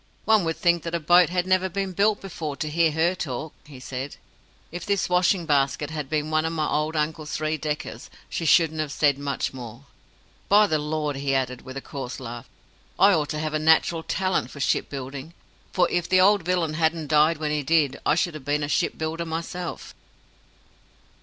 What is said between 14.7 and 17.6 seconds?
building; for if the old villain hadn't died when